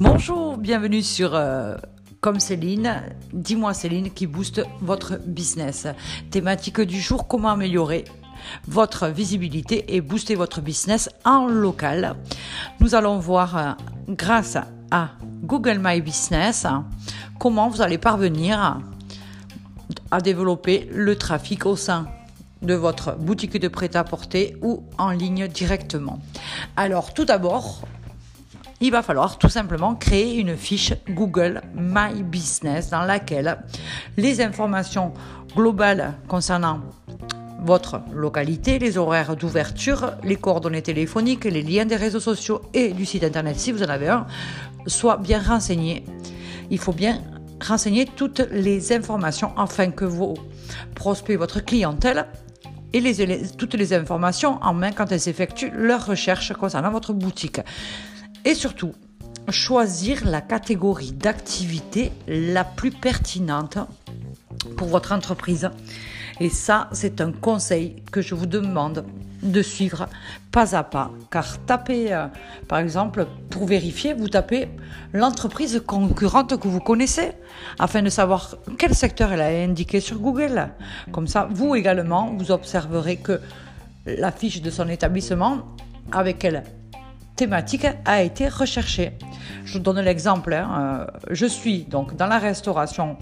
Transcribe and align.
Bonjour, 0.00 0.56
bienvenue 0.56 1.02
sur 1.02 1.34
euh, 1.34 1.76
Comme 2.20 2.40
Céline. 2.40 3.02
Dis-moi 3.32 3.74
Céline 3.74 4.10
qui 4.10 4.26
booste 4.26 4.62
votre 4.80 5.18
business. 5.24 5.86
Thématique 6.30 6.80
du 6.80 7.00
jour, 7.00 7.28
comment 7.28 7.50
améliorer 7.50 8.04
votre 8.66 9.08
visibilité 9.08 9.94
et 9.94 10.00
booster 10.00 10.34
votre 10.34 10.60
business 10.60 11.08
en 11.24 11.46
local. 11.46 12.16
Nous 12.80 12.94
allons 12.94 13.18
voir 13.18 13.56
euh, 13.56 13.72
grâce 14.08 14.58
à 14.90 15.10
Google 15.42 15.80
My 15.82 16.00
Business 16.00 16.66
comment 17.38 17.68
vous 17.68 17.82
allez 17.82 17.98
parvenir 17.98 18.80
à 20.10 20.20
développer 20.20 20.88
le 20.92 21.16
trafic 21.16 21.66
au 21.66 21.76
sein 21.76 22.06
de 22.64 22.74
votre 22.74 23.16
boutique 23.16 23.58
de 23.58 23.68
prêt-à-porter 23.68 24.56
ou 24.62 24.84
en 24.98 25.10
ligne 25.10 25.48
directement. 25.48 26.20
Alors 26.76 27.14
tout 27.14 27.24
d'abord, 27.24 27.82
il 28.80 28.90
va 28.90 29.02
falloir 29.02 29.38
tout 29.38 29.48
simplement 29.48 29.94
créer 29.94 30.36
une 30.36 30.56
fiche 30.56 30.92
Google 31.08 31.62
My 31.74 32.22
Business 32.22 32.90
dans 32.90 33.02
laquelle 33.02 33.58
les 34.16 34.40
informations 34.40 35.12
globales 35.54 36.14
concernant 36.28 36.80
votre 37.64 38.02
localité, 38.12 38.78
les 38.78 38.98
horaires 38.98 39.36
d'ouverture, 39.36 40.12
les 40.22 40.36
coordonnées 40.36 40.82
téléphoniques, 40.82 41.44
les 41.44 41.62
liens 41.62 41.86
des 41.86 41.96
réseaux 41.96 42.20
sociaux 42.20 42.60
et 42.74 42.92
du 42.92 43.06
site 43.06 43.24
internet 43.24 43.58
si 43.58 43.72
vous 43.72 43.82
en 43.82 43.88
avez 43.88 44.08
un, 44.08 44.26
soient 44.86 45.16
bien 45.16 45.40
renseignés. 45.40 46.04
Il 46.70 46.78
faut 46.78 46.92
bien 46.92 47.22
renseigner 47.66 48.04
toutes 48.04 48.40
les 48.50 48.92
informations 48.92 49.56
afin 49.56 49.90
que 49.90 50.04
vos 50.04 50.34
prospects, 50.94 51.38
votre 51.38 51.64
clientèle 51.64 52.26
et 52.94 53.00
les, 53.00 53.48
toutes 53.58 53.74
les 53.74 53.92
informations 53.92 54.58
en 54.62 54.72
main 54.72 54.92
quand 54.92 55.10
elles 55.12 55.28
effectuent 55.28 55.72
leur 55.74 56.06
recherche 56.06 56.52
concernant 56.54 56.90
votre 56.90 57.12
boutique. 57.12 57.60
Et 58.44 58.54
surtout, 58.54 58.92
choisir 59.50 60.24
la 60.24 60.40
catégorie 60.40 61.12
d'activité 61.12 62.12
la 62.28 62.64
plus 62.64 62.92
pertinente 62.92 63.78
pour 64.76 64.88
votre 64.88 65.12
entreprise. 65.12 65.70
Et 66.40 66.48
ça, 66.48 66.88
c'est 66.92 67.20
un 67.20 67.32
conseil 67.32 67.96
que 68.10 68.22
je 68.22 68.34
vous 68.34 68.46
demande 68.46 69.04
de 69.44 69.62
suivre 69.62 70.08
pas 70.50 70.74
à 70.74 70.82
pas. 70.82 71.10
Car 71.30 71.58
tapez, 71.66 72.12
euh, 72.12 72.26
par 72.68 72.78
exemple, 72.78 73.26
pour 73.50 73.66
vérifier, 73.66 74.14
vous 74.14 74.28
tapez 74.28 74.68
l'entreprise 75.12 75.82
concurrente 75.86 76.58
que 76.58 76.68
vous 76.68 76.80
connaissez 76.80 77.32
afin 77.78 78.02
de 78.02 78.08
savoir 78.08 78.56
quel 78.78 78.94
secteur 78.94 79.32
elle 79.32 79.40
a 79.40 79.48
indiqué 79.48 80.00
sur 80.00 80.18
Google. 80.18 80.70
Comme 81.12 81.26
ça, 81.26 81.48
vous 81.50 81.74
également, 81.74 82.34
vous 82.36 82.50
observerez 82.50 83.16
que 83.16 83.40
la 84.06 84.32
fiche 84.32 84.62
de 84.62 84.70
son 84.70 84.88
établissement, 84.88 85.62
avec 86.12 86.38
quelle 86.38 86.62
thématique, 87.36 87.86
a 88.04 88.22
été 88.22 88.48
recherchée. 88.48 89.12
Je 89.64 89.74
vous 89.74 89.78
donne 89.80 90.00
l'exemple. 90.00 90.54
Hein, 90.54 90.68
euh, 90.78 91.06
je 91.30 91.46
suis 91.46 91.84
donc 91.84 92.16
dans 92.16 92.26
la 92.26 92.38
restauration 92.38 93.16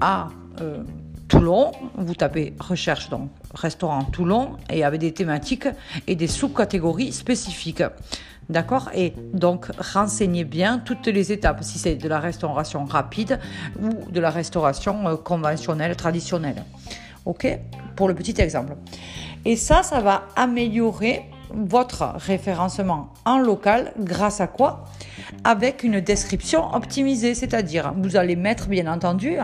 à 0.00 0.28
euh, 0.60 0.82
Toulon, 1.30 1.70
vous 1.96 2.14
tapez 2.14 2.54
recherche 2.58 3.08
donc 3.08 3.30
restaurant 3.54 4.02
Toulon 4.02 4.56
et 4.68 4.82
avec 4.82 5.00
des 5.00 5.14
thématiques 5.14 5.68
et 6.08 6.16
des 6.16 6.26
sous-catégories 6.26 7.12
spécifiques. 7.12 7.84
D'accord? 8.48 8.90
Et 8.94 9.14
donc 9.32 9.66
renseignez 9.78 10.42
bien 10.42 10.80
toutes 10.80 11.06
les 11.06 11.30
étapes, 11.30 11.62
si 11.62 11.78
c'est 11.78 11.94
de 11.94 12.08
la 12.08 12.18
restauration 12.18 12.84
rapide 12.84 13.38
ou 13.80 14.10
de 14.10 14.18
la 14.18 14.30
restauration 14.30 15.06
euh, 15.06 15.16
conventionnelle, 15.16 15.94
traditionnelle. 15.94 16.64
OK? 17.24 17.46
Pour 17.94 18.08
le 18.08 18.14
petit 18.16 18.40
exemple. 18.40 18.74
Et 19.44 19.54
ça, 19.54 19.84
ça 19.84 20.00
va 20.00 20.24
améliorer 20.34 21.26
votre 21.54 22.12
référencement 22.16 23.12
en 23.24 23.38
local 23.38 23.92
grâce 23.98 24.40
à 24.40 24.48
quoi? 24.48 24.84
Avec 25.44 25.84
une 25.84 26.00
description 26.00 26.74
optimisée, 26.74 27.34
c'est-à-dire 27.34 27.94
vous 27.96 28.16
allez 28.16 28.36
mettre 28.36 28.68
bien 28.68 28.92
entendu 28.92 29.36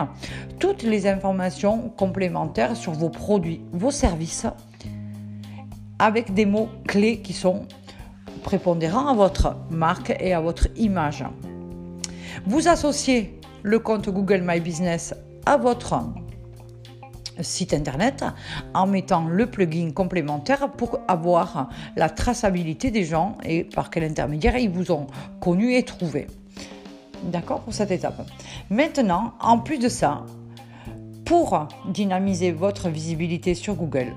toutes 0.58 0.82
les 0.82 1.06
informations 1.06 1.90
complémentaires 1.96 2.76
sur 2.76 2.92
vos 2.92 3.08
produits, 3.08 3.62
vos 3.72 3.90
services, 3.90 4.46
avec 5.98 6.34
des 6.34 6.46
mots 6.46 6.68
clés 6.86 7.22
qui 7.22 7.32
sont 7.32 7.66
prépondérants 8.42 9.08
à 9.08 9.14
votre 9.14 9.56
marque 9.70 10.14
et 10.20 10.34
à 10.34 10.40
votre 10.40 10.68
image. 10.76 11.24
Vous 12.46 12.68
associez 12.68 13.40
le 13.62 13.78
compte 13.78 14.08
Google 14.08 14.42
My 14.44 14.60
Business 14.60 15.14
à 15.46 15.56
votre 15.56 15.94
site 17.42 17.74
internet 17.74 18.24
en 18.74 18.86
mettant 18.86 19.26
le 19.26 19.46
plugin 19.46 19.90
complémentaire 19.90 20.70
pour 20.72 21.00
avoir 21.08 21.70
la 21.96 22.08
traçabilité 22.08 22.90
des 22.90 23.04
gens 23.04 23.38
et 23.44 23.64
par 23.64 23.90
quel 23.90 24.04
intermédiaire 24.04 24.56
ils 24.56 24.70
vous 24.70 24.90
ont 24.92 25.06
connu 25.40 25.74
et 25.74 25.82
trouvé. 25.82 26.26
D'accord 27.24 27.60
pour 27.60 27.72
cette 27.72 27.90
étape. 27.90 28.26
Maintenant, 28.70 29.34
en 29.40 29.58
plus 29.58 29.78
de 29.78 29.88
ça, 29.88 30.24
pour 31.24 31.66
dynamiser 31.88 32.52
votre 32.52 32.88
visibilité 32.88 33.54
sur 33.54 33.74
Google, 33.74 34.14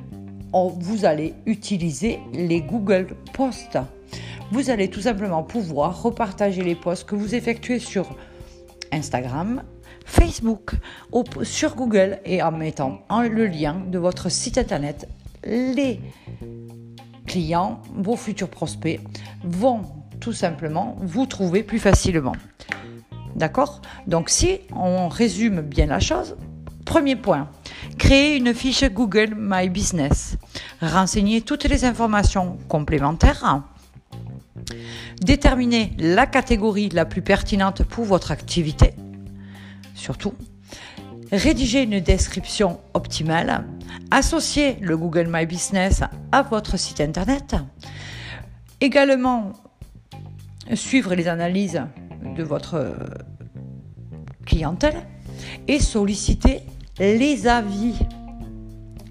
vous 0.54 1.06
allez 1.06 1.34
utiliser 1.46 2.20
les 2.34 2.62
Google 2.62 3.16
Posts. 3.34 3.80
Vous 4.52 4.70
allez 4.70 4.90
tout 4.90 5.02
simplement 5.02 5.44
pouvoir 5.44 6.02
repartager 6.02 6.64
les 6.64 6.76
posts 6.76 7.06
que 7.06 7.16
vous 7.16 7.36
effectuez 7.36 7.80
sur 7.80 8.16
Instagram, 8.92 9.64
Facebook, 10.06 10.74
sur 11.44 11.76
Google 11.76 12.20
et 12.26 12.42
en 12.42 12.52
mettant 12.52 13.02
le 13.10 13.46
lien 13.48 13.82
de 13.88 14.00
votre 14.00 14.30
site 14.30 14.58
internet, 14.58 15.08
les 15.46 16.00
clients, 17.26 17.82
vos 17.96 18.16
futurs 18.16 18.50
prospects 18.50 19.00
vont 19.44 19.82
tout 20.20 20.34
simplement 20.34 20.98
vous 21.00 21.26
trouver 21.26 21.64
plus 21.64 21.80
facilement. 21.80 22.34
D'accord? 23.36 23.82
Donc 24.08 24.30
si 24.30 24.60
on 24.76 25.08
résume 25.08 25.62
bien 25.62 25.86
la 25.86 26.00
chose, 26.00 26.36
premier 26.86 27.16
point, 27.16 27.48
créer 27.98 28.36
une 28.36 28.54
fiche 28.54 28.84
Google 28.84 29.36
My 29.38 29.70
Business, 29.70 30.38
renseigner 30.82 31.42
toutes 31.42 31.66
les 31.66 31.86
informations 31.86 32.58
complémentaires, 32.68 33.62
déterminer 35.22 35.94
la 36.00 36.26
catégorie 36.26 36.90
la 36.90 37.06
plus 37.06 37.22
pertinente 37.22 37.84
pour 37.84 38.06
votre 38.06 38.32
activité, 38.32 38.94
surtout. 40.00 40.34
Rédiger 41.32 41.84
une 41.84 42.00
description 42.00 42.80
optimale. 42.94 43.66
Associer 44.10 44.78
le 44.82 44.98
Google 44.98 45.28
My 45.30 45.46
Business 45.46 46.02
à 46.32 46.42
votre 46.42 46.78
site 46.78 47.02
internet. 47.02 47.56
Également, 48.82 49.54
suivre 50.74 51.14
les 51.14 51.28
analyses 51.28 51.84
de 52.36 52.44
votre 52.44 52.96
clientèle 54.46 55.06
et 55.68 55.80
solliciter 55.80 56.62
les 56.98 57.48
avis 57.48 57.96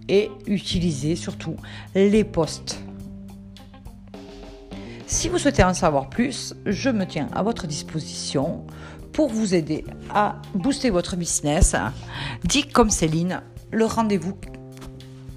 et 0.08 0.30
utiliser 0.46 1.16
surtout 1.16 1.56
les 1.94 2.24
posts. 2.24 2.80
Si 5.06 5.28
vous 5.28 5.38
souhaitez 5.38 5.64
en 5.64 5.72
savoir 5.74 6.10
plus, 6.10 6.54
je 6.66 6.90
me 6.90 7.06
tiens 7.06 7.28
à 7.34 7.42
votre 7.42 7.66
disposition 7.66 8.66
pour 9.18 9.30
vous 9.30 9.52
aider 9.52 9.84
à 10.14 10.36
booster 10.54 10.90
votre 10.90 11.16
business. 11.16 11.74
Dit 12.44 12.68
comme 12.68 12.88
Céline, 12.88 13.42
le 13.72 13.84
rendez-vous 13.84 14.38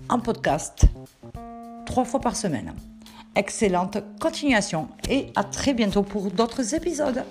en 0.08 0.20
podcast 0.20 0.84
trois 1.88 2.06
fois 2.06 2.20
par 2.20 2.36
semaine. 2.36 2.76
Excellente 3.36 3.98
continuation 4.20 4.88
et 5.10 5.32
à 5.36 5.44
très 5.44 5.74
bientôt 5.74 6.04
pour 6.04 6.30
d'autres 6.30 6.76
épisodes. 6.76 7.24